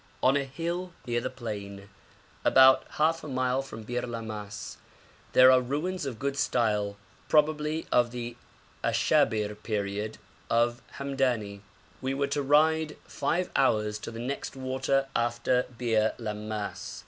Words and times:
On 0.23 0.35
a 0.35 0.45
hill 0.45 0.93
near 1.05 1.21
the 1.21 1.29
plain, 1.29 1.87
about 2.43 2.87
half 2.93 3.23
a 3.23 3.27
mile 3.27 3.61
from 3.61 3.83
Bir 3.83 4.01
Lammas, 4.01 4.77
there 5.33 5.51
are 5.51 5.61
ruins 5.61 6.07
of 6.07 6.17
good 6.17 6.35
style, 6.39 6.97
probably 7.29 7.85
of 7.91 8.09
the 8.09 8.35
Ashabir 8.83 9.53
period 9.61 10.17
of 10.49 10.81
Hamdani. 10.97 11.59
We 12.01 12.15
were 12.15 12.25
to 12.29 12.41
ride 12.41 12.97
five 13.05 13.51
hours 13.55 13.99
to 13.99 14.09
the 14.09 14.17
next 14.17 14.55
water 14.55 15.05
after 15.15 15.67
Bir 15.77 16.15
Lammas. 16.17 16.99